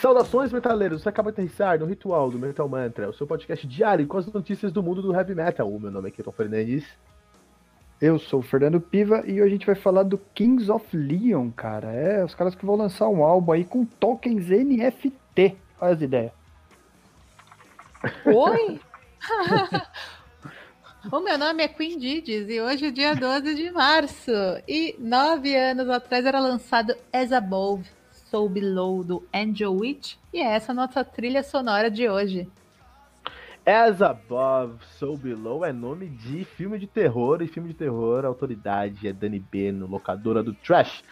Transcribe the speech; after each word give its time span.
Saudações, 0.00 0.50
metaleiros! 0.50 1.02
Você 1.02 1.10
acaba 1.10 1.30
de 1.30 1.34
aterrissar 1.34 1.78
no 1.78 1.84
Ritual 1.84 2.30
do 2.30 2.38
Metal 2.38 2.66
Mantra, 2.66 3.10
o 3.10 3.12
seu 3.12 3.26
podcast 3.26 3.66
diário 3.66 4.06
com 4.06 4.16
as 4.16 4.26
notícias 4.26 4.72
do 4.72 4.82
mundo 4.82 5.02
do 5.02 5.14
heavy 5.14 5.34
metal. 5.34 5.70
O 5.70 5.78
meu 5.78 5.90
nome 5.90 6.08
é 6.08 6.10
Keton 6.10 6.32
Fernandes. 6.32 6.86
Eu 8.00 8.18
sou 8.18 8.40
o 8.40 8.42
Fernando 8.42 8.80
Piva 8.80 9.22
e 9.26 9.42
hoje 9.42 9.42
a 9.42 9.48
gente 9.48 9.66
vai 9.66 9.74
falar 9.74 10.04
do 10.04 10.16
Kings 10.34 10.72
of 10.72 10.96
Leon, 10.96 11.50
cara. 11.50 11.92
É, 11.92 12.24
os 12.24 12.34
caras 12.34 12.54
que 12.54 12.64
vão 12.64 12.76
lançar 12.76 13.08
um 13.08 13.22
álbum 13.22 13.52
aí 13.52 13.62
com 13.62 13.84
tokens 13.84 14.48
NFT. 14.48 15.58
Olha 15.78 15.92
as 15.92 16.00
ideias. 16.00 16.32
Oi? 18.24 18.80
o 21.12 21.20
meu 21.20 21.36
nome 21.36 21.62
é 21.62 21.68
Queen 21.68 21.98
Didis 21.98 22.48
e 22.48 22.58
hoje 22.58 22.86
é 22.86 22.90
dia 22.90 23.14
12 23.14 23.54
de 23.54 23.70
março. 23.70 24.32
E 24.66 24.96
nove 24.98 25.54
anos 25.54 25.90
atrás 25.90 26.24
era 26.24 26.40
lançado 26.40 26.96
As 27.12 27.32
Above, 27.32 27.86
So 28.30 28.48
Below 28.48 29.02
do 29.02 29.24
Angel 29.34 29.74
Witch. 29.74 30.14
E 30.32 30.38
é 30.38 30.54
essa 30.54 30.72
a 30.72 30.74
nossa 30.74 31.02
trilha 31.02 31.42
sonora 31.42 31.90
de 31.90 32.08
hoje. 32.08 32.48
As 33.66 34.00
Above, 34.00 34.78
So 34.98 35.16
Below 35.16 35.64
é 35.64 35.72
nome 35.72 36.08
de 36.08 36.44
filme 36.44 36.78
de 36.78 36.86
terror 36.86 37.42
e 37.42 37.48
filme 37.48 37.68
de 37.68 37.74
terror, 37.74 38.24
a 38.24 38.28
autoridade 38.28 39.06
é 39.06 39.12
Dani 39.12 39.38
Beno, 39.38 39.86
locadora 39.86 40.42
do 40.42 40.54
Trash. 40.54 41.02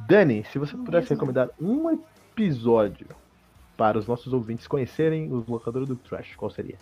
Dani, 0.00 0.44
se 0.44 0.58
você 0.58 0.76
pudesse 0.76 1.10
recomendar 1.10 1.50
um 1.60 1.90
episódio 1.90 3.08
para 3.76 3.98
os 3.98 4.06
nossos 4.06 4.32
ouvintes 4.32 4.66
conhecerem 4.66 5.32
os 5.32 5.46
locadores 5.46 5.88
do 5.88 5.96
Trash, 5.96 6.34
qual 6.36 6.50
seria? 6.50 6.78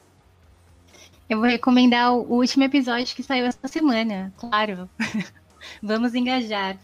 Eu 1.28 1.38
vou 1.38 1.48
recomendar 1.48 2.12
o 2.12 2.34
último 2.34 2.64
episódio 2.64 3.16
que 3.16 3.22
saiu 3.22 3.46
essa 3.46 3.66
semana, 3.66 4.32
claro. 4.36 4.88
Vamos 5.82 6.14
engajar. 6.14 6.78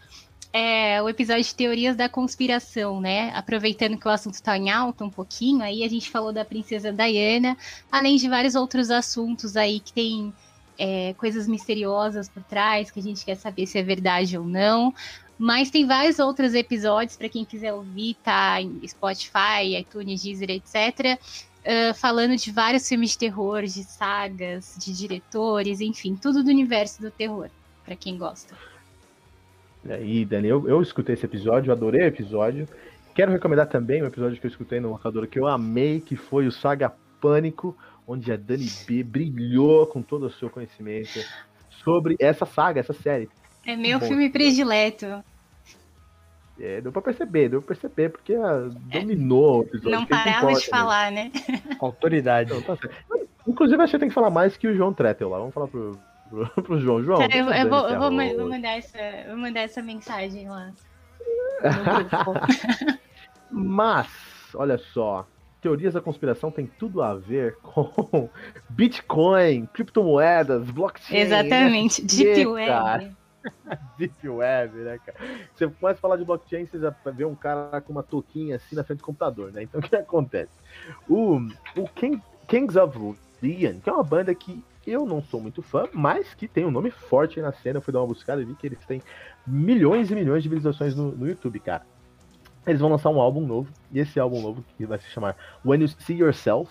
É 0.52 1.00
o 1.02 1.08
episódio 1.08 1.44
de 1.44 1.54
teorias 1.54 1.96
da 1.96 2.08
conspiração, 2.08 3.00
né? 3.00 3.30
Aproveitando 3.30 3.96
que 3.96 4.06
o 4.06 4.10
assunto 4.10 4.34
está 4.34 4.56
em 4.58 4.70
alta 4.70 5.04
um 5.04 5.10
pouquinho, 5.10 5.62
aí 5.62 5.82
a 5.82 5.88
gente 5.88 6.10
falou 6.10 6.32
da 6.32 6.44
princesa 6.44 6.92
Diana, 6.92 7.56
além 7.90 8.16
de 8.16 8.28
vários 8.28 8.54
outros 8.54 8.90
assuntos 8.90 9.56
aí 9.56 9.80
que 9.80 9.92
tem 9.92 10.32
é, 10.78 11.14
coisas 11.14 11.48
misteriosas 11.48 12.28
por 12.28 12.42
trás, 12.42 12.90
que 12.90 13.00
a 13.00 13.02
gente 13.02 13.24
quer 13.24 13.36
saber 13.36 13.66
se 13.66 13.78
é 13.78 13.82
verdade 13.82 14.36
ou 14.36 14.44
não. 14.44 14.94
Mas 15.38 15.70
tem 15.70 15.86
vários 15.86 16.18
outros 16.18 16.52
episódios 16.52 17.16
para 17.16 17.28
quem 17.28 17.44
quiser 17.44 17.72
ouvir, 17.72 18.14
tá? 18.22 18.60
Em 18.60 18.86
Spotify, 18.86 19.78
iTunes, 19.78 20.22
Deezer, 20.22 20.50
etc 20.50 21.18
uh, 21.62 21.94
falando 21.94 22.36
de 22.36 22.50
vários 22.50 22.88
filmes 22.88 23.12
de 23.12 23.18
terror, 23.18 23.62
de 23.62 23.84
sagas, 23.84 24.76
de 24.78 24.92
diretores, 24.92 25.80
enfim, 25.80 26.16
tudo 26.16 26.42
do 26.42 26.50
universo 26.50 27.00
do 27.00 27.10
terror, 27.10 27.48
para 27.84 27.96
quem 27.96 28.16
gosta. 28.16 28.56
E 29.84 29.92
aí, 29.92 30.24
Dani, 30.24 30.48
eu, 30.48 30.68
eu 30.68 30.80
escutei 30.80 31.14
esse 31.14 31.26
episódio, 31.26 31.72
adorei 31.72 32.02
o 32.02 32.06
episódio. 32.06 32.68
Quero 33.14 33.32
recomendar 33.32 33.66
também 33.66 34.02
um 34.02 34.06
episódio 34.06 34.40
que 34.40 34.46
eu 34.46 34.50
escutei 34.50 34.80
no 34.80 34.90
locador 34.90 35.26
que 35.26 35.38
eu 35.38 35.46
amei, 35.46 36.00
que 36.00 36.16
foi 36.16 36.46
o 36.46 36.52
Saga 36.52 36.92
Pânico, 37.20 37.76
onde 38.06 38.32
a 38.32 38.36
Dani 38.36 38.68
B 38.86 39.02
brilhou 39.02 39.86
com 39.86 40.00
todo 40.00 40.26
o 40.26 40.30
seu 40.30 40.48
conhecimento 40.48 41.20
sobre 41.84 42.16
essa 42.18 42.46
saga, 42.46 42.80
essa 42.80 42.92
série. 42.92 43.28
É 43.66 43.76
meu 43.76 43.98
Bom, 43.98 44.06
filme 44.06 44.30
predileto. 44.30 45.06
É, 46.60 46.80
deu 46.80 46.92
pra 46.92 47.02
perceber, 47.02 47.48
deu 47.48 47.60
pra 47.60 47.74
perceber, 47.74 48.10
porque 48.10 48.34
a, 48.34 48.68
dominou 48.92 49.60
o 49.60 49.62
episódio. 49.62 49.90
Não 49.90 50.06
parava 50.06 50.52
de 50.52 50.66
falar, 50.68 51.10
né? 51.10 51.32
Autoridade. 51.80 52.52
Então, 52.52 52.76
tá 52.76 52.88
Inclusive, 53.46 53.82
acho 53.82 53.92
que 53.92 53.98
tem 53.98 54.08
que 54.08 54.14
falar 54.14 54.30
mais 54.30 54.56
que 54.56 54.68
o 54.68 54.74
João 54.74 54.92
Tretel 54.92 55.28
lá. 55.28 55.38
Vamos 55.38 55.52
falar 55.52 55.66
pro, 55.66 55.98
pro, 56.32 56.48
pro 56.62 56.80
João. 56.80 57.02
João. 57.02 57.22
eu, 57.22 57.50
eu, 57.50 57.68
vou, 57.68 57.88
eu 57.88 58.00
vou, 58.00 58.10
vou, 58.10 58.48
mandar 58.48 58.78
essa, 58.78 58.98
vou 59.28 59.36
mandar 59.36 59.60
essa 59.60 59.82
mensagem 59.82 60.48
lá. 60.48 60.72
Mas, 63.50 64.08
olha 64.54 64.78
só. 64.78 65.26
Teorias 65.60 65.94
da 65.94 66.00
conspiração 66.00 66.50
tem 66.50 66.66
tudo 66.66 67.02
a 67.02 67.14
ver 67.14 67.56
com 67.58 68.28
Bitcoin, 68.68 69.66
criptomoedas, 69.66 70.68
blockchain. 70.70 71.20
Exatamente, 71.20 72.04
Deep 72.04 72.46
Web. 72.46 73.16
Deep 73.96 74.28
Web, 74.28 74.76
né, 74.78 74.98
cara? 75.04 75.18
Você 75.54 75.68
começa 75.68 75.98
a 75.98 76.00
falar 76.00 76.16
de 76.16 76.24
blockchain, 76.24 76.66
você 76.66 76.80
já 76.80 76.92
vê 77.14 77.24
um 77.24 77.36
cara 77.36 77.80
com 77.80 77.92
uma 77.92 78.02
touquinha 78.02 78.56
assim 78.56 78.74
na 78.74 78.82
frente 78.82 78.98
do 78.98 79.04
computador, 79.04 79.52
né? 79.52 79.62
Então 79.62 79.80
o 79.80 79.82
que 79.84 79.94
acontece? 79.94 80.50
O, 81.08 81.36
o 81.76 81.88
King, 81.94 82.20
Kings 82.48 82.76
of 82.76 82.98
Leon, 83.40 83.78
que 83.80 83.88
é 83.88 83.92
uma 83.92 84.02
banda 84.02 84.34
que 84.34 84.64
eu 84.90 85.06
não 85.06 85.22
sou 85.22 85.40
muito 85.40 85.62
fã, 85.62 85.88
mas 85.92 86.34
que 86.34 86.48
tem 86.48 86.64
um 86.64 86.70
nome 86.70 86.90
forte 86.90 87.40
na 87.40 87.52
cena. 87.52 87.78
Eu 87.78 87.82
fui 87.82 87.92
dar 87.92 88.00
uma 88.00 88.06
buscada 88.06 88.42
e 88.42 88.44
vi 88.44 88.54
que 88.54 88.66
eles 88.66 88.84
têm 88.84 89.02
milhões 89.46 90.10
e 90.10 90.14
milhões 90.14 90.42
de 90.42 90.48
visualizações 90.48 90.94
no, 90.94 91.12
no 91.12 91.28
YouTube, 91.28 91.58
cara. 91.60 91.86
Eles 92.66 92.80
vão 92.80 92.90
lançar 92.90 93.10
um 93.10 93.20
álbum 93.20 93.44
novo, 93.44 93.72
e 93.90 93.98
esse 93.98 94.20
álbum 94.20 94.40
novo, 94.40 94.64
que 94.76 94.86
vai 94.86 94.98
se 94.98 95.10
chamar 95.10 95.36
When 95.64 95.80
You 95.80 95.88
See 95.88 96.18
Yourself, 96.18 96.70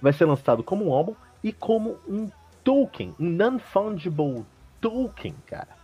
vai 0.00 0.12
ser 0.12 0.24
lançado 0.24 0.62
como 0.62 0.86
um 0.86 0.92
álbum 0.92 1.14
e 1.42 1.52
como 1.52 1.98
um 2.06 2.30
token, 2.62 3.14
um 3.18 3.28
non-fungible 3.30 4.44
token, 4.80 5.34
cara. 5.46 5.76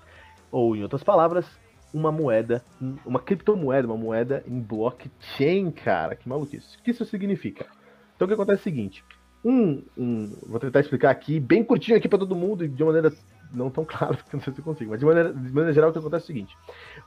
Ou, 0.50 0.76
em 0.76 0.82
outras 0.82 1.02
palavras, 1.02 1.46
uma 1.92 2.10
moeda, 2.10 2.64
uma 3.04 3.20
criptomoeda, 3.20 3.86
uma 3.86 3.96
moeda 3.96 4.42
em 4.46 4.60
blockchain, 4.60 5.70
cara. 5.70 6.16
Que 6.16 6.28
maluquice. 6.28 6.76
O 6.76 6.82
que 6.82 6.90
isso 6.90 7.04
significa? 7.04 7.66
Então 8.16 8.26
o 8.26 8.28
que 8.28 8.34
acontece 8.34 8.60
é 8.60 8.62
o 8.62 8.64
seguinte. 8.64 9.04
Um, 9.44 9.82
um, 9.98 10.36
vou 10.46 10.60
tentar 10.60 10.80
explicar 10.80 11.10
aqui, 11.10 11.40
bem 11.40 11.64
curtinho 11.64 11.96
aqui 11.96 12.08
para 12.08 12.20
todo 12.20 12.36
mundo, 12.36 12.68
de 12.68 12.84
maneira 12.84 13.12
não 13.52 13.70
tão 13.70 13.84
clara, 13.84 14.14
porque 14.16 14.36
não 14.36 14.42
sei 14.42 14.52
se 14.52 14.60
eu 14.60 14.64
consigo, 14.64 14.90
mas 14.90 15.00
de 15.00 15.06
maneira, 15.06 15.32
de 15.32 15.52
maneira 15.52 15.72
geral 15.72 15.90
o 15.90 15.92
que 15.92 15.98
acontece 15.98 16.22
é 16.22 16.24
o 16.24 16.26
seguinte. 16.26 16.56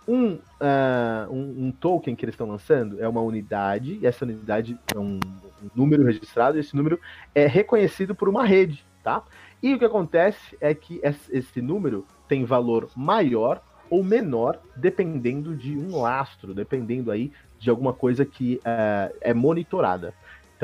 Um, 0.07 0.33
uh, 0.33 1.31
um, 1.31 1.67
um, 1.67 1.71
token 1.71 2.15
que 2.15 2.25
eles 2.25 2.33
estão 2.33 2.47
lançando 2.47 3.01
é 3.01 3.07
uma 3.07 3.21
unidade, 3.21 3.99
e 4.01 4.05
essa 4.05 4.25
unidade 4.25 4.77
é 4.93 4.99
um, 4.99 5.19
um 5.63 5.69
número 5.73 6.03
registrado, 6.03 6.57
e 6.57 6.59
esse 6.59 6.75
número 6.75 6.99
é 7.33 7.47
reconhecido 7.47 8.13
por 8.13 8.29
uma 8.29 8.45
rede, 8.45 8.85
tá? 9.03 9.23
E 9.63 9.73
o 9.73 9.79
que 9.79 9.85
acontece 9.85 10.57
é 10.61 10.73
que 10.73 11.01
esse 11.03 11.61
número 11.61 12.05
tem 12.27 12.43
valor 12.43 12.89
maior 12.95 13.61
ou 13.89 14.03
menor, 14.03 14.59
dependendo 14.75 15.55
de 15.55 15.77
um 15.77 16.01
lastro, 16.01 16.53
dependendo 16.53 17.11
aí 17.11 17.31
de 17.59 17.69
alguma 17.69 17.93
coisa 17.93 18.25
que 18.25 18.55
uh, 18.57 19.15
é 19.21 19.33
monitorada. 19.33 20.13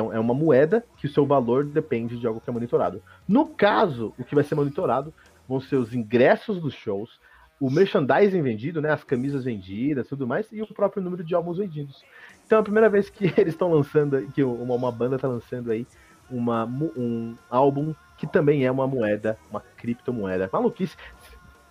Então, 0.02 0.12
é 0.12 0.20
uma 0.20 0.34
moeda 0.34 0.84
que 0.98 1.06
o 1.06 1.10
seu 1.10 1.28
valor 1.28 1.64
depende 1.64 2.18
de 2.18 2.26
algo 2.26 2.42
que 2.42 2.50
é 2.50 2.54
monitorado. 2.54 3.04
No 3.28 3.46
caso, 3.46 4.16
o 4.18 4.24
que 4.24 4.34
vai 4.34 4.44
ser 4.44 4.56
monitorado 4.56 5.14
vão 5.48 5.62
ser 5.62 5.76
os 5.76 5.94
ingressos 5.94 6.60
dos 6.60 6.74
shows, 6.74 7.20
o 7.60 7.70
merchandising 7.70 8.42
vendido, 8.42 8.82
né, 8.82 8.92
as 8.92 9.04
camisas 9.04 9.44
vendidas, 9.44 10.08
tudo 10.08 10.26
mais, 10.26 10.52
e 10.52 10.60
o 10.60 10.74
próprio 10.74 11.04
número 11.04 11.24
de 11.24 11.36
álbuns 11.36 11.60
vendidos. 11.60 12.04
Então, 12.48 12.58
é 12.58 12.62
a 12.62 12.64
primeira 12.64 12.90
vez 12.90 13.12
que 13.12 13.26
eles 13.38 13.54
estão 13.54 13.72
lançando, 13.72 14.28
que 14.34 14.44
uma, 14.44 14.74
uma 14.74 14.92
banda 14.92 15.18
está 15.18 15.28
lançando 15.28 15.70
aí 15.70 15.86
uma, 16.32 16.66
um 16.66 17.36
álbum 17.48 17.94
que 18.18 18.26
também 18.26 18.66
é 18.66 18.72
uma 18.72 18.88
moeda, 18.88 19.38
uma 19.52 19.62
criptomoeda. 19.78 20.50
Maluquice. 20.52 20.98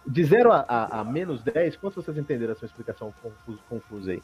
De 0.07 0.25
0 0.25 0.53
a, 0.53 0.61
a, 0.69 1.01
a, 1.01 1.05
menos 1.05 1.43
10, 1.43 1.77
quanto 1.77 2.01
vocês 2.01 2.17
entenderam 2.17 2.53
essa 2.53 2.65
explicação 2.65 3.13
confusa, 3.21 3.59
confusa 3.69 4.13
aí? 4.13 4.23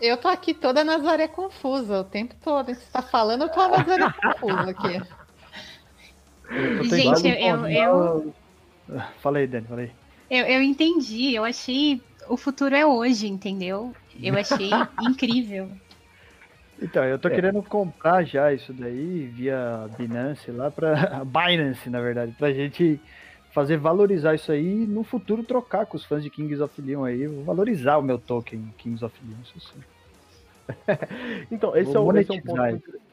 Eu 0.00 0.16
tô 0.16 0.28
aqui 0.28 0.52
toda 0.52 0.84
Nazaré 0.84 1.28
confusa 1.28 2.00
o 2.00 2.04
tempo 2.04 2.34
todo. 2.42 2.74
Você 2.74 2.84
tá 2.92 3.02
falando, 3.02 3.42
eu 3.42 3.48
tô 3.48 3.60
a 3.60 3.68
Nazaré 3.68 4.12
confusa 4.12 4.70
aqui. 4.70 5.00
Gente, 6.88 7.28
eu, 7.28 7.66
eu, 7.66 8.34
eu... 8.88 9.00
Falei, 9.20 9.46
Dani, 9.46 9.66
falei. 9.66 9.90
Eu, 10.30 10.44
eu 10.46 10.62
entendi, 10.62 11.34
eu 11.34 11.44
achei. 11.44 12.02
O 12.28 12.36
futuro 12.36 12.74
é 12.74 12.84
hoje, 12.84 13.26
entendeu? 13.26 13.94
Eu 14.22 14.36
achei 14.36 14.70
incrível. 15.02 15.70
Então, 16.80 17.04
eu 17.04 17.18
tô 17.18 17.28
é. 17.28 17.34
querendo 17.34 17.62
comprar 17.62 18.24
já 18.24 18.52
isso 18.52 18.72
daí 18.72 19.26
via 19.26 19.88
Binance 19.96 20.50
lá 20.50 20.70
para 20.70 21.22
Binance, 21.24 21.88
na 21.88 22.00
verdade, 22.00 22.32
pra 22.32 22.52
gente 22.52 23.00
fazer 23.54 23.76
valorizar 23.76 24.34
isso 24.34 24.50
aí 24.50 24.82
e 24.82 24.86
no 24.86 25.04
futuro 25.04 25.44
trocar 25.44 25.86
com 25.86 25.96
os 25.96 26.04
fãs 26.04 26.24
de 26.24 26.28
Kings 26.28 26.60
of 26.60 26.82
Leon 26.82 27.04
aí, 27.04 27.24
valorizar 27.26 27.96
o 27.98 28.02
meu 28.02 28.18
token 28.18 28.74
Kings 28.76 29.04
of 29.04 29.14
Leon, 29.24 29.38
isso 29.42 29.72
sim. 29.72 29.80
então, 31.52 31.76
esse 31.76 31.94
é, 31.94 32.00
um, 32.00 32.16
esse 32.16 32.32
é, 32.32 32.34
um, 32.34 32.40
ponto. 32.40 33.04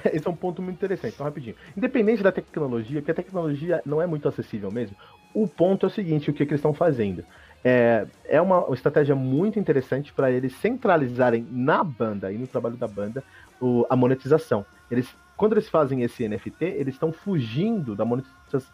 Esse 0.12 0.26
é 0.26 0.30
um 0.30 0.36
ponto 0.36 0.62
muito 0.62 0.76
interessante, 0.76 1.14
então 1.14 1.26
rapidinho. 1.26 1.56
Independente 1.76 2.22
da 2.22 2.30
tecnologia, 2.30 3.00
porque 3.00 3.10
a 3.10 3.14
tecnologia 3.14 3.82
não 3.84 4.00
é 4.00 4.06
muito 4.06 4.28
acessível 4.28 4.70
mesmo, 4.70 4.96
o 5.34 5.46
ponto 5.46 5.86
é 5.86 5.88
o 5.88 5.90
seguinte, 5.90 6.30
o 6.30 6.32
que, 6.32 6.46
que 6.46 6.52
eles 6.52 6.60
estão 6.60 6.72
fazendo? 6.72 7.24
É, 7.64 8.06
é 8.24 8.40
uma 8.40 8.66
estratégia 8.72 9.14
muito 9.14 9.58
interessante 9.58 10.12
para 10.12 10.30
eles 10.30 10.54
centralizarem 10.56 11.46
na 11.50 11.82
banda 11.82 12.32
e 12.32 12.38
no 12.38 12.46
trabalho 12.46 12.76
da 12.76 12.86
banda 12.86 13.22
o, 13.60 13.84
a 13.90 13.96
monetização. 13.96 14.64
Eles 14.90 15.12
quando 15.36 15.52
eles 15.52 15.68
fazem 15.68 16.02
esse 16.02 16.26
NFT, 16.26 16.64
eles 16.64 16.94
estão 16.94 17.12
fugindo 17.12 17.94
da 17.94 18.04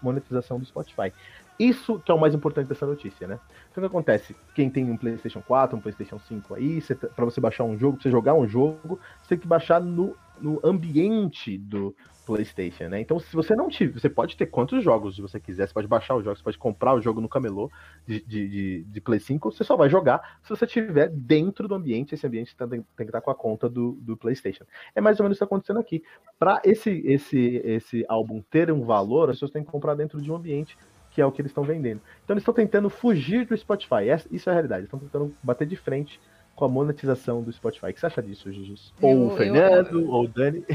monetização 0.00 0.58
do 0.58 0.64
Spotify. 0.64 1.12
Isso 1.58 2.00
que 2.00 2.10
é 2.10 2.14
o 2.14 2.18
mais 2.18 2.34
importante 2.34 2.66
dessa 2.66 2.86
notícia, 2.86 3.26
né? 3.26 3.38
Então 3.70 3.82
o 3.82 3.88
que 3.88 3.92
acontece? 3.92 4.34
Quem 4.54 4.70
tem 4.70 4.90
um 4.90 4.96
PlayStation 4.96 5.42
4, 5.42 5.76
um 5.76 5.80
PlayStation 5.80 6.18
5 6.18 6.54
aí, 6.54 6.82
para 7.14 7.24
você 7.24 7.40
baixar 7.40 7.64
um 7.64 7.76
jogo, 7.76 7.96
pra 7.96 8.02
você 8.02 8.10
jogar 8.10 8.34
um 8.34 8.46
jogo, 8.48 8.98
você 9.22 9.30
tem 9.30 9.38
que 9.38 9.46
baixar 9.46 9.80
no, 9.80 10.16
no 10.42 10.60
ambiente 10.64 11.56
do 11.56 11.94
PlayStation, 12.24 12.88
né? 12.88 13.00
Então, 13.00 13.18
se 13.18 13.34
você 13.34 13.54
não 13.54 13.68
tiver, 13.68 13.98
você 13.98 14.08
pode 14.08 14.36
ter 14.36 14.46
quantos 14.46 14.82
jogos 14.82 15.18
você 15.18 15.40
quiser, 15.40 15.66
você 15.66 15.74
pode 15.74 15.88
baixar 15.88 16.14
os 16.16 16.24
jogos, 16.24 16.38
você 16.38 16.44
pode 16.44 16.58
comprar 16.58 16.94
o 16.94 17.00
jogo 17.00 17.20
no 17.20 17.28
camelô 17.28 17.70
de, 18.06 18.22
de, 18.24 18.48
de, 18.48 18.84
de 18.84 19.00
Play 19.00 19.20
5, 19.20 19.50
você 19.50 19.64
só 19.64 19.76
vai 19.76 19.88
jogar 19.88 20.38
se 20.42 20.50
você 20.50 20.64
estiver 20.64 21.08
dentro 21.08 21.66
do 21.66 21.74
ambiente, 21.74 22.14
esse 22.14 22.26
ambiente 22.26 22.56
tem, 22.56 22.68
tem 22.68 22.84
que 22.96 23.02
estar 23.04 23.20
com 23.20 23.30
a 23.30 23.34
conta 23.34 23.68
do, 23.68 23.92
do 24.00 24.16
PlayStation. 24.16 24.64
É 24.94 25.00
mais 25.00 25.18
ou 25.18 25.24
menos 25.24 25.36
isso 25.36 25.44
está 25.44 25.46
acontecendo 25.46 25.80
aqui. 25.80 26.02
Para 26.38 26.60
esse, 26.64 27.02
esse, 27.04 27.60
esse 27.64 28.04
álbum 28.08 28.42
ter 28.50 28.70
um 28.70 28.84
valor, 28.84 29.28
as 29.28 29.36
pessoas 29.36 29.50
têm 29.50 29.64
que 29.64 29.70
comprar 29.70 29.94
dentro 29.94 30.20
de 30.20 30.30
um 30.30 30.36
ambiente 30.36 30.76
que 31.10 31.20
é 31.20 31.26
o 31.26 31.30
que 31.30 31.42
eles 31.42 31.50
estão 31.50 31.62
vendendo. 31.64 32.00
Então 32.24 32.32
eles 32.32 32.42
estão 32.42 32.54
tentando 32.54 32.88
fugir 32.88 33.46
do 33.46 33.56
Spotify. 33.56 34.06
Isso 34.30 34.48
é 34.48 34.52
a 34.52 34.54
realidade. 34.54 34.84
Estão 34.84 34.98
tentando 34.98 35.34
bater 35.42 35.66
de 35.66 35.76
frente 35.76 36.18
com 36.54 36.64
a 36.64 36.68
monetização 36.68 37.42
do 37.42 37.52
Spotify. 37.52 37.86
O 37.86 37.94
que 37.94 38.00
você 38.00 38.06
acha 38.06 38.22
disso, 38.22 38.52
Gigi? 38.52 38.92
Ou 39.00 39.28
o 39.28 39.36
Fernando, 39.36 40.00
eu... 40.00 40.10
ou 40.10 40.24
o 40.24 40.28
Dani? 40.28 40.64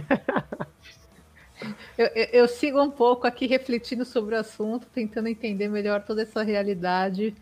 Eu, 1.98 2.06
eu, 2.14 2.26
eu, 2.34 2.48
sigo 2.48 2.80
um 2.80 2.92
pouco 2.92 3.26
aqui 3.26 3.48
refletindo 3.48 4.06
sobre 4.06 4.36
o 4.36 4.40
assunto, 4.40 4.86
tentando 4.94 5.28
entender 5.28 5.68
melhor 5.68 6.04
toda 6.04 6.22
essa 6.22 6.44
realidade. 6.44 7.36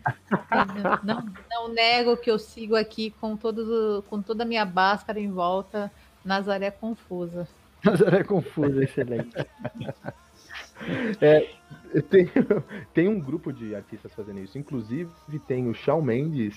não, 1.04 1.30
não, 1.50 1.68
nego 1.68 2.16
que 2.16 2.30
eu 2.30 2.38
sigo 2.38 2.74
aqui 2.74 3.10
com, 3.20 3.36
todo, 3.36 4.02
com 4.08 4.22
toda 4.22 4.42
a 4.42 4.46
minha 4.46 4.64
báscara 4.64 5.20
em 5.20 5.30
volta, 5.30 5.92
Nazaré 6.24 6.70
Confusa. 6.70 7.46
Nazaré 7.84 8.24
Confusa, 8.24 8.82
excelente. 8.82 9.36
É, 11.20 11.50
tem, 12.02 12.30
tem 12.94 13.08
um 13.08 13.20
grupo 13.20 13.52
de 13.52 13.74
artistas 13.74 14.14
fazendo 14.14 14.40
isso. 14.40 14.58
Inclusive, 14.58 15.10
tem 15.46 15.68
o 15.68 15.74
Shawn 15.74 16.02
Mendes 16.02 16.56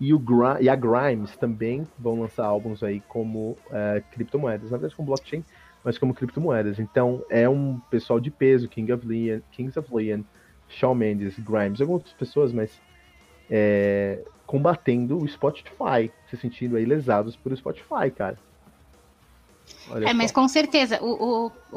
e, 0.00 0.14
o 0.14 0.22
e 0.60 0.68
a 0.68 0.76
Grimes 0.76 1.36
também 1.36 1.86
vão 1.98 2.20
lançar 2.20 2.44
álbuns 2.44 2.82
aí 2.82 3.00
como 3.08 3.50
uh, 3.66 4.02
criptomoedas. 4.12 4.70
Na 4.70 4.76
verdade, 4.76 4.96
com 4.96 5.04
blockchain 5.04 5.44
mas 5.88 5.98
como 5.98 6.14
criptomoedas. 6.14 6.78
Então 6.78 7.24
é 7.30 7.48
um 7.48 7.78
pessoal 7.90 8.20
de 8.20 8.30
peso, 8.30 8.68
King 8.68 8.92
of 8.92 9.06
Leon, 9.06 9.40
Kings 9.52 9.78
of 9.78 9.94
Leon, 9.94 10.22
Shawn 10.68 10.94
Mendes, 10.94 11.38
Grimes, 11.38 11.80
algumas 11.80 12.00
outras 12.00 12.14
pessoas, 12.14 12.52
mas 12.52 12.80
é, 13.50 14.22
combatendo 14.46 15.18
o 15.18 15.26
Spotify, 15.26 16.10
se 16.28 16.36
sentindo 16.36 16.76
aí 16.76 16.84
lesados 16.84 17.36
por 17.36 17.56
Spotify, 17.56 18.10
cara. 18.14 18.38
Olha 19.90 20.04
é, 20.04 20.08
só. 20.08 20.14
mas 20.14 20.32
com 20.32 20.48
certeza, 20.48 20.98
o, 21.02 21.50
o, 21.72 21.76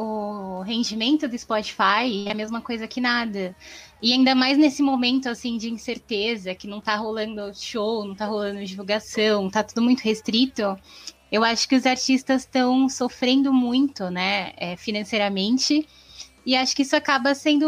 o, 0.60 0.62
rendimento 0.62 1.28
do 1.28 1.38
Spotify 1.38 2.28
é 2.28 2.32
a 2.32 2.36
mesma 2.36 2.62
coisa 2.62 2.88
que 2.88 3.00
nada. 3.00 3.56
E 4.02 4.14
ainda 4.14 4.34
mais 4.36 4.58
nesse 4.58 4.82
momento, 4.82 5.30
assim, 5.30 5.58
de 5.58 5.70
incerteza, 5.70 6.56
que 6.56 6.68
não 6.68 6.82
tá 6.82 6.96
rolando 6.96 7.52
show, 7.54 8.06
não 8.06 8.16
tá 8.16 8.26
rolando 8.26 8.64
divulgação, 8.66 9.50
tá 9.50 9.64
tudo 9.64 9.82
muito 9.82 10.02
restrito 10.02 10.78
eu 11.32 11.46
acho 11.46 11.68
que 11.68 11.76
os 11.76 11.86
artistas 11.86 12.42
estão 12.42 12.90
sofrendo 12.90 13.54
muito, 13.54 14.10
né, 14.10 14.52
é, 14.58 14.76
financeiramente, 14.76 15.88
e 16.46 16.56
acho 16.56 16.76
que 16.76 16.82
isso 16.82 16.96
acaba 16.96 17.34
sendo 17.34 17.68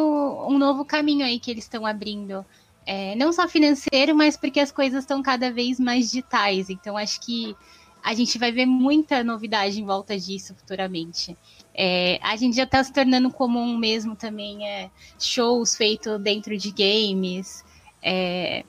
um 0.50 0.58
novo 0.58 0.84
caminho 0.84 1.26
aí 1.26 1.40
que 1.40 1.50
eles 1.50 1.64
estão 1.64 1.86
abrindo. 1.86 2.46
É, 2.86 3.16
não 3.16 3.32
só 3.32 3.48
financeiro, 3.48 4.14
mas 4.14 4.36
porque 4.36 4.60
as 4.60 4.72
coisas 4.72 5.04
estão 5.04 5.22
cada 5.22 5.50
vez 5.50 5.80
mais 5.80 6.08
digitais. 6.08 6.70
Então, 6.70 6.98
acho 6.98 7.22
que 7.22 7.56
a 8.04 8.14
gente 8.14 8.38
vai 8.38 8.52
ver 8.52 8.66
muita 8.66 9.24
novidade 9.24 9.80
em 9.80 9.86
volta 9.86 10.20
disso 10.20 10.54
futuramente. 10.54 11.38
É, 11.74 12.20
a 12.22 12.36
gente 12.36 12.56
já 12.56 12.64
está 12.64 12.84
se 12.84 12.92
tornando 12.92 13.32
comum 13.32 13.78
mesmo 13.78 14.16
também 14.16 14.68
é, 14.68 14.92
shows 15.18 15.76
feitos 15.76 16.20
dentro 16.20 16.58
de 16.58 16.72
games. 16.72 17.64
É, 18.02 18.66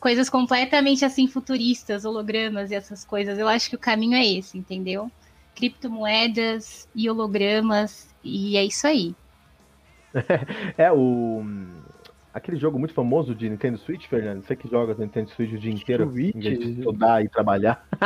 coisas 0.00 0.28
completamente 0.28 1.04
assim 1.04 1.28
futuristas, 1.28 2.04
hologramas 2.04 2.72
e 2.72 2.74
essas 2.74 3.04
coisas. 3.04 3.38
Eu 3.38 3.46
acho 3.46 3.70
que 3.70 3.76
o 3.76 3.78
caminho 3.78 4.16
é 4.16 4.26
esse, 4.26 4.58
entendeu? 4.58 5.10
Criptomoedas 5.54 6.88
e 6.94 7.08
hologramas 7.08 8.08
e 8.24 8.56
é 8.56 8.64
isso 8.64 8.86
aí. 8.86 9.14
é 10.76 10.90
o 10.90 11.44
aquele 12.36 12.58
jogo 12.58 12.78
muito 12.78 12.92
famoso 12.92 13.34
de 13.34 13.48
Nintendo 13.48 13.78
Switch, 13.78 14.06
Fernando. 14.06 14.44
Você 14.44 14.54
que 14.54 14.68
joga 14.68 14.94
Nintendo 14.94 15.30
Switch 15.30 15.54
o 15.54 15.58
dia 15.58 15.72
inteiro, 15.72 16.08
Switch. 16.10 16.34
em 16.34 16.40
vez 16.40 16.58
de 16.58 16.70
estudar 16.72 17.24
e 17.24 17.28
trabalhar. 17.30 17.86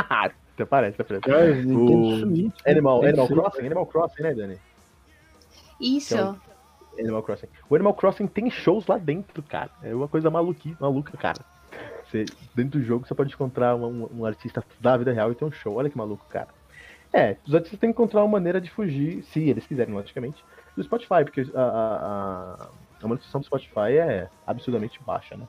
Até 0.54 0.64
parece, 0.64 1.00
até 1.00 1.18
parece. 1.18 1.60
É, 1.60 1.74
o 1.74 2.18
Switch, 2.18 2.54
Animal, 2.66 3.02
Animal 3.02 3.28
Crossing, 3.28 3.64
Animal 3.64 3.86
Crossing, 3.86 4.22
né, 4.22 4.34
Dani? 4.34 4.58
Isso. 5.80 6.14
Então, 6.14 6.38
Animal 6.98 7.22
Crossing. 7.22 7.46
O 7.68 7.74
Animal 7.74 7.94
Crossing 7.94 8.26
tem 8.26 8.50
shows 8.50 8.86
lá 8.86 8.98
dentro, 8.98 9.42
cara. 9.42 9.70
É 9.82 9.94
uma 9.94 10.06
coisa 10.06 10.28
maluqui, 10.28 10.76
maluca, 10.78 11.16
cara. 11.16 11.40
Você, 12.04 12.26
dentro 12.54 12.78
do 12.78 12.84
jogo 12.84 13.06
você 13.08 13.14
pode 13.14 13.32
encontrar 13.32 13.74
um, 13.74 14.06
um, 14.14 14.26
artista 14.26 14.62
da 14.78 14.98
vida 14.98 15.12
real 15.12 15.32
e 15.32 15.34
ter 15.34 15.46
um 15.46 15.50
show. 15.50 15.76
Olha 15.76 15.88
que 15.88 15.96
maluco, 15.96 16.26
cara. 16.28 16.48
É, 17.10 17.36
os 17.46 17.54
artistas 17.54 17.80
têm 17.80 17.90
que 17.90 17.94
encontrar 17.94 18.20
uma 18.20 18.28
maneira 18.28 18.60
de 18.60 18.70
fugir, 18.70 19.22
se 19.24 19.48
eles 19.48 19.66
quiserem, 19.66 19.94
logicamente, 19.94 20.44
do 20.76 20.82
Spotify, 20.82 21.24
porque 21.24 21.46
a, 21.54 21.62
a, 21.62 22.64
a 22.64 22.68
monetização 23.08 23.40
do 23.40 23.46
Spotify 23.46 23.98
é 23.98 24.28
absurdamente 24.46 25.00
baixa, 25.04 25.36
né? 25.36 25.46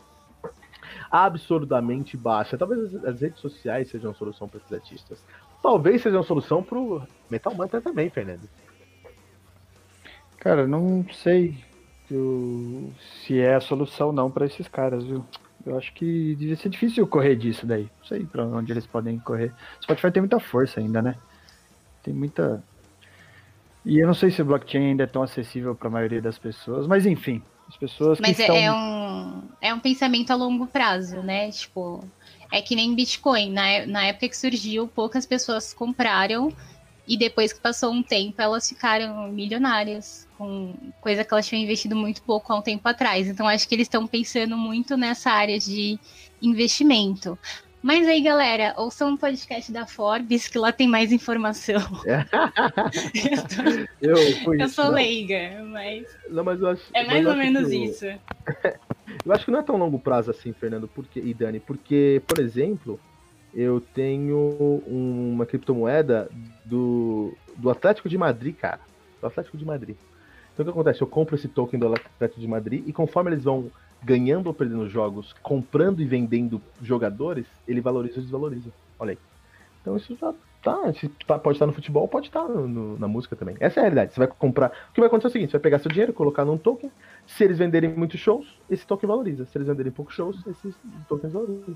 Absurdamente 1.09 2.17
baixa. 2.17 2.57
Talvez 2.57 2.95
as, 3.05 3.21
redes 3.21 3.39
sociais 3.39 3.89
sejam 3.89 4.11
a 4.11 4.13
solução 4.13 4.47
para 4.47 4.59
esses 4.59 4.73
artistas. 4.73 5.23
Talvez 5.61 6.01
seja 6.01 6.17
uma 6.17 6.23
solução 6.23 6.63
pro 6.63 7.03
Metal 7.29 7.53
Mantra 7.53 7.81
também, 7.81 8.09
Fernando. 8.09 8.49
Cara, 10.37 10.65
não 10.67 11.05
sei 11.13 11.63
se 13.25 13.39
é 13.39 13.55
a 13.55 13.61
solução 13.61 14.11
não 14.11 14.29
para 14.29 14.45
esses 14.45 14.67
caras, 14.67 15.03
viu? 15.03 15.23
Eu 15.65 15.77
acho 15.77 15.93
que 15.93 16.35
devia 16.35 16.55
ser 16.55 16.69
difícil 16.69 17.05
correr 17.05 17.35
disso 17.35 17.65
daí. 17.65 17.83
Não 17.83 18.05
sei 18.05 18.25
pra 18.25 18.45
onde 18.45 18.71
eles 18.71 18.87
podem 18.87 19.19
correr. 19.19 19.53
O 19.79 19.83
Spotify 19.83 20.11
tem 20.11 20.21
muita 20.21 20.39
força 20.39 20.79
ainda, 20.79 21.01
né? 21.01 21.15
Tem 22.03 22.13
muita. 22.13 22.63
E 23.85 23.99
eu 23.99 24.07
não 24.07 24.13
sei 24.13 24.29
se 24.31 24.41
o 24.41 24.45
blockchain 24.45 24.89
ainda 24.89 25.03
é 25.03 25.07
tão 25.07 25.23
acessível 25.23 25.75
para 25.75 25.87
a 25.87 25.91
maioria 25.91 26.21
das 26.21 26.37
pessoas, 26.37 26.85
mas 26.87 27.05
enfim, 27.05 27.41
as 27.67 27.77
pessoas 27.77 28.19
mas 28.19 28.35
que 28.35 28.43
é, 28.43 28.45
estão... 28.45 28.55
é 28.55 28.71
um 28.71 29.41
é 29.61 29.73
um 29.73 29.79
pensamento 29.79 30.31
a 30.31 30.35
longo 30.35 30.67
prazo, 30.67 31.21
né? 31.21 31.51
Tipo, 31.51 32.03
é 32.51 32.61
que 32.61 32.75
nem 32.75 32.93
Bitcoin. 32.95 33.51
Na, 33.51 33.85
na 33.85 34.05
época 34.05 34.27
que 34.27 34.37
surgiu, 34.37 34.87
poucas 34.87 35.25
pessoas 35.25 35.73
compraram 35.73 36.51
e 37.07 37.17
depois 37.17 37.53
que 37.53 37.59
passou 37.59 37.91
um 37.91 38.01
tempo, 38.01 38.41
elas 38.41 38.67
ficaram 38.67 39.27
milionárias, 39.29 40.27
com 40.37 40.73
coisa 40.99 41.23
que 41.23 41.33
elas 41.33 41.47
tinham 41.47 41.63
investido 41.63 41.95
muito 41.95 42.21
pouco 42.23 42.51
há 42.51 42.57
um 42.57 42.61
tempo 42.61 42.87
atrás. 42.87 43.27
Então, 43.27 43.47
acho 43.47 43.67
que 43.67 43.75
eles 43.75 43.85
estão 43.85 44.07
pensando 44.07 44.57
muito 44.57 44.97
nessa 44.97 45.31
área 45.31 45.59
de 45.59 45.99
investimento. 46.41 47.37
Mas 47.81 48.07
aí, 48.07 48.21
galera, 48.21 48.75
ouçam 48.77 49.09
um 49.09 49.17
podcast 49.17 49.71
da 49.71 49.87
Forbes, 49.87 50.47
que 50.47 50.59
lá 50.59 50.71
tem 50.71 50.87
mais 50.87 51.11
informação. 51.11 51.81
eu, 53.99 54.15
eu, 54.15 54.53
eu 54.53 54.69
sou 54.69 54.89
leiga, 54.89 55.63
mas. 55.65 56.05
Não, 56.29 56.43
mas 56.43 56.61
eu 56.61 56.69
acho, 56.69 56.83
é 56.93 57.03
mais 57.03 57.25
ou 57.25 57.35
menos 57.35 57.69
que... 57.69 57.75
isso. 57.75 58.05
eu 59.25 59.33
acho 59.33 59.45
que 59.45 59.51
não 59.51 59.59
é 59.59 59.63
tão 59.63 59.77
longo 59.77 59.97
prazo 59.97 60.29
assim, 60.29 60.53
Fernando, 60.53 60.87
porque, 60.87 61.19
e 61.19 61.33
Dani, 61.33 61.59
porque, 61.59 62.21
por 62.27 62.37
exemplo, 62.39 62.99
eu 63.53 63.81
tenho 63.81 64.83
uma 64.85 65.45
criptomoeda 65.47 66.29
do, 66.63 67.35
do 67.57 67.69
Atlético 67.69 68.07
de 68.07 68.17
Madrid, 68.17 68.55
cara. 68.55 68.79
Do 69.19 69.25
Atlético 69.25 69.57
de 69.57 69.65
Madrid. 69.65 69.95
Então 70.53 70.63
o 70.63 70.65
que 70.65 70.71
acontece? 70.71 71.01
Eu 71.01 71.07
compro 71.07 71.35
esse 71.35 71.47
token 71.47 71.79
do 71.79 71.93
Atlético 71.93 72.39
de 72.39 72.47
Madrid 72.47 72.83
e 72.85 72.93
conforme 72.93 73.31
eles 73.31 73.43
vão 73.43 73.71
ganhando 74.03 74.47
ou 74.47 74.53
perdendo 74.53 74.89
jogos, 74.89 75.33
comprando 75.41 76.01
e 76.01 76.05
vendendo 76.05 76.61
jogadores, 76.81 77.45
ele 77.67 77.81
valoriza 77.81 78.15
ou 78.17 78.21
desvaloriza. 78.21 78.69
Olha 78.99 79.11
aí. 79.11 79.17
Então 79.81 79.97
isso 79.97 80.15
já 80.15 80.33
tá, 80.61 80.77
tá 81.27 81.39
pode 81.39 81.55
estar 81.55 81.65
no 81.65 81.73
futebol, 81.73 82.07
pode 82.07 82.27
estar 82.27 82.47
no, 82.47 82.67
no, 82.67 82.99
na 82.99 83.07
música 83.07 83.35
também. 83.35 83.55
Essa 83.59 83.79
é 83.79 83.81
a 83.81 83.83
realidade. 83.83 84.13
Você 84.13 84.19
vai 84.19 84.27
comprar. 84.27 84.71
O 84.89 84.93
que 84.93 84.99
vai 84.99 85.07
acontecer 85.07 85.27
é 85.27 85.29
o 85.29 85.31
seguinte: 85.33 85.51
você 85.51 85.57
vai 85.57 85.61
pegar 85.61 85.79
seu 85.79 85.91
dinheiro, 85.91 86.13
colocar 86.13 86.45
num 86.45 86.57
token. 86.57 86.91
Se 87.25 87.43
eles 87.43 87.57
venderem 87.57 87.93
muitos 87.93 88.19
shows, 88.19 88.47
esse 88.69 88.85
token 88.85 89.07
valoriza. 89.07 89.45
Se 89.45 89.57
eles 89.57 89.67
venderem 89.67 89.91
poucos 89.91 90.15
shows, 90.15 90.45
esses 90.47 90.75
tokens 91.07 91.33
valorizam. 91.33 91.75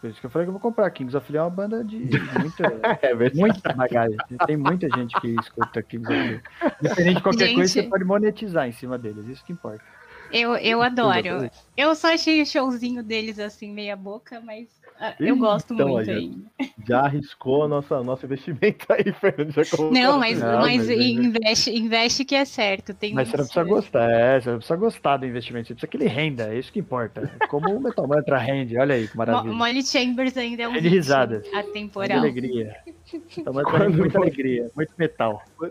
Por 0.00 0.10
isso 0.10 0.20
que 0.20 0.26
eu 0.26 0.30
falei 0.30 0.46
que 0.46 0.50
eu 0.50 0.52
vou 0.52 0.60
comprar. 0.60 0.88
Kings 0.90 1.16
of 1.16 1.32
Leon 1.32 1.42
é 1.42 1.44
uma 1.44 1.50
banda 1.50 1.82
de 1.82 1.96
muita, 2.38 2.64
é 3.02 3.34
muita 3.34 3.72
bagagem. 3.72 4.16
Tem 4.46 4.56
muita 4.56 4.88
gente 4.96 5.20
que 5.20 5.34
escuta 5.40 5.82
Kings 5.82 6.06
of 6.06 6.16
Leon. 6.16 6.40
Independente 6.80 7.16
de 7.16 7.22
qualquer 7.22 7.46
gente... 7.46 7.54
coisa, 7.56 7.72
você 7.72 7.82
pode 7.82 8.04
monetizar 8.04 8.68
em 8.68 8.72
cima 8.72 8.96
deles. 8.96 9.26
Isso 9.26 9.44
que 9.44 9.52
importa. 9.52 9.82
Eu, 10.32 10.56
eu 10.56 10.82
adoro. 10.82 11.50
Eu 11.76 11.94
só 11.94 12.12
achei 12.12 12.42
o 12.42 12.46
showzinho 12.46 13.02
deles 13.02 13.38
assim, 13.38 13.72
meia 13.72 13.96
boca, 13.96 14.40
mas 14.40 14.68
ah, 15.00 15.14
eu 15.20 15.36
gosto 15.36 15.74
então, 15.74 15.90
muito 15.90 16.10
ainda. 16.10 16.50
Já 16.86 17.02
arriscou 17.02 17.64
o 17.64 17.68
nosso, 17.68 18.02
nosso 18.02 18.26
investimento 18.26 18.84
aí, 18.92 19.12
Fernando. 19.14 19.54
não, 19.92 20.18
mas, 20.18 20.40
não, 20.40 20.58
mas, 20.58 20.88
mas 20.88 20.90
investe, 20.90 21.70
investe 21.70 22.24
que 22.24 22.34
é 22.34 22.44
certo. 22.44 22.92
Tem 22.92 23.14
mas 23.14 23.28
você 23.28 23.36
não 23.36 23.44
precisa 23.44 23.64
gostar, 23.64 24.10
é, 24.10 24.40
você 24.40 24.50
não 24.50 24.58
precisa 24.58 24.76
gostar 24.76 25.16
do 25.18 25.26
investimento, 25.26 25.68
você 25.68 25.74
precisa 25.74 25.88
que 25.88 25.96
ele 25.96 26.08
renda, 26.08 26.52
é 26.52 26.58
isso 26.58 26.72
que 26.72 26.80
importa. 26.80 27.30
Como 27.48 27.72
o 27.76 27.80
Metal 27.80 28.08
Mantra 28.08 28.38
rende, 28.38 28.76
olha 28.76 28.96
aí 28.96 29.06
que 29.06 29.16
maravilha. 29.16 29.52
Molly 29.52 29.84
Chambers 29.84 30.36
ainda 30.36 30.64
é 30.64 30.68
um 30.68 30.72
de 30.72 30.88
risadas. 30.88 31.46
atemporal. 31.54 32.18
De 32.18 32.26
alegria. 32.26 32.76
Rende 33.04 33.96
muita 33.96 34.18
alegria, 34.18 34.68
muito 34.74 34.92
metal. 34.98 35.44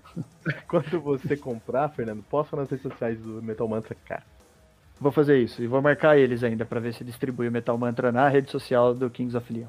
Quando 0.69 1.01
você 1.01 1.35
comprar, 1.35 1.89
Fernando, 1.89 2.23
posta 2.23 2.55
nas 2.55 2.69
redes 2.69 2.83
sociais 2.83 3.19
do 3.19 3.43
Metal 3.43 3.67
Mantra, 3.67 3.95
cara. 4.05 4.23
Vou 4.99 5.11
fazer 5.11 5.39
isso. 5.39 5.61
E 5.61 5.67
vou 5.67 5.81
marcar 5.81 6.17
eles 6.17 6.43
ainda 6.43 6.65
para 6.65 6.79
ver 6.79 6.93
se 6.93 7.03
distribui 7.03 7.47
o 7.47 7.51
Metal 7.51 7.77
Mantra 7.77 8.11
na 8.11 8.27
rede 8.27 8.49
social 8.49 8.93
do 8.93 9.09
Kings 9.09 9.37
of 9.37 9.53
Leon. 9.53 9.67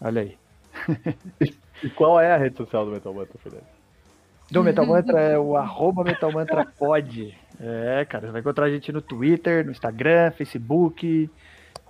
Olha 0.00 0.22
aí. 0.22 0.38
E 1.82 1.90
qual 1.90 2.18
é 2.18 2.32
a 2.32 2.38
rede 2.38 2.56
social 2.56 2.86
do 2.86 2.92
Metal 2.92 3.12
Mantra, 3.12 3.38
Fernando? 3.38 3.66
Do 4.50 4.64
Metal 4.64 4.86
Mantra 4.86 5.20
é 5.20 5.38
o 5.38 5.54
arroba 5.56 6.02
Metal 6.02 6.32
Mantra 6.32 6.64
Pod. 6.64 7.36
É, 7.60 8.06
cara, 8.08 8.26
você 8.26 8.32
vai 8.32 8.40
encontrar 8.40 8.64
a 8.66 8.70
gente 8.70 8.90
no 8.92 9.02
Twitter, 9.02 9.64
no 9.64 9.72
Instagram, 9.72 10.30
Facebook, 10.30 11.28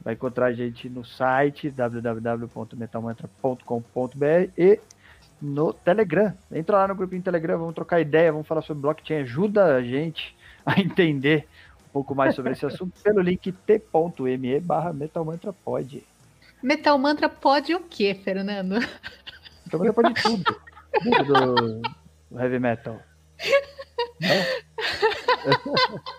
vai 0.03 0.15
encontrar 0.15 0.47
a 0.47 0.53
gente 0.53 0.89
no 0.89 1.05
site 1.05 1.71
www.metalmantra.com.br 1.71 4.51
e 4.57 4.81
no 5.41 5.73
Telegram. 5.73 6.35
Entra 6.51 6.79
lá 6.79 6.89
no 6.89 6.95
grupinho 6.95 7.23
Telegram, 7.23 7.59
vamos 7.59 7.75
trocar 7.75 8.01
ideia, 8.01 8.33
vamos 8.33 8.47
falar 8.47 8.63
sobre 8.63 8.83
blockchain, 8.83 9.19
ajuda 9.19 9.77
a 9.77 9.83
gente 9.83 10.35
a 10.65 10.81
entender 10.81 11.47
pouco 11.97 12.15
mais 12.15 12.35
sobre 12.35 12.53
esse 12.53 12.67
assunto 12.67 12.93
pelo 13.03 13.23
link 13.23 13.51
t.me 13.51 14.61
barra 14.61 14.93
metalmantrapod. 14.93 16.05
Metal 16.63 16.99
Mantra 16.99 17.27
pode 17.27 17.75
o 17.75 17.81
quê, 17.81 18.15
Fernando? 18.15 18.75
Metal 19.65 19.79
Mantra 19.79 19.93
pode 19.95 20.23
tudo. 20.23 20.61
Tudo 21.03 21.25
do, 21.25 22.39
heavy 22.39 22.59
metal. 22.59 23.01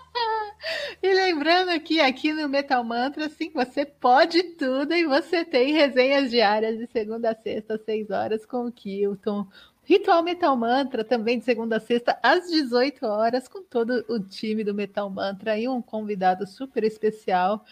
E 1.00 1.14
lembrando 1.14 1.80
que 1.80 2.00
aqui 2.00 2.32
no 2.32 2.48
Metal 2.48 2.82
Mantra, 2.82 3.28
sim, 3.28 3.50
você 3.54 3.86
pode 3.86 4.42
tudo 4.42 4.92
e 4.92 5.06
você 5.06 5.44
tem 5.44 5.72
resenhas 5.72 6.28
diárias 6.30 6.76
de 6.76 6.86
segunda 6.88 7.30
a 7.30 7.34
sexta, 7.36 7.74
às 7.74 7.84
6 7.84 8.10
horas, 8.10 8.44
com 8.44 8.66
o 8.66 8.72
Kilton. 8.72 9.46
Ritual 9.88 10.22
Metal 10.22 10.54
Mantra 10.54 11.02
também 11.02 11.38
de 11.38 11.46
segunda 11.46 11.78
a 11.78 11.80
sexta, 11.80 12.18
às 12.22 12.50
18 12.50 13.06
horas, 13.06 13.48
com 13.48 13.62
todo 13.62 14.04
o 14.06 14.20
time 14.20 14.62
do 14.62 14.74
Metal 14.74 15.08
Mantra 15.08 15.58
e 15.58 15.66
um 15.66 15.80
convidado 15.80 16.46
super 16.46 16.84
especial. 16.84 17.64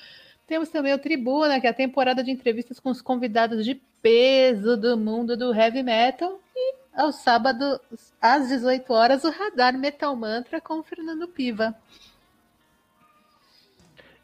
Temos 0.46 0.70
também 0.70 0.94
o 0.94 0.98
Tribuna, 0.98 1.60
que 1.60 1.66
é 1.66 1.70
a 1.70 1.74
temporada 1.74 2.24
de 2.24 2.30
entrevistas 2.30 2.80
com 2.80 2.88
os 2.88 3.02
convidados 3.02 3.66
de 3.66 3.74
peso 4.00 4.78
do 4.78 4.96
mundo 4.96 5.36
do 5.36 5.54
heavy 5.54 5.82
metal. 5.82 6.40
E 6.56 6.76
aos 6.94 7.16
sábados, 7.16 7.80
às 8.18 8.48
18 8.48 8.90
horas, 8.94 9.22
o 9.22 9.30
Radar 9.30 9.76
Metal 9.76 10.16
Mantra 10.16 10.58
com 10.58 10.78
o 10.78 10.82
Fernando 10.82 11.28
Piva. 11.28 11.74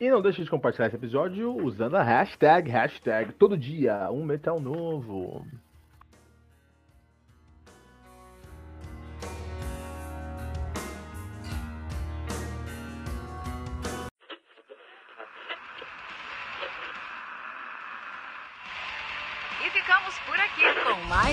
E 0.00 0.08
não 0.08 0.22
deixe 0.22 0.42
de 0.42 0.48
compartilhar 0.48 0.86
esse 0.86 0.96
episódio 0.96 1.54
usando 1.62 1.96
a 1.96 2.02
hashtag, 2.02 2.70
hashtag 2.70 3.34
todo 3.34 3.54
dia, 3.54 4.10
um 4.10 4.24
metal 4.24 4.58
novo. 4.58 5.46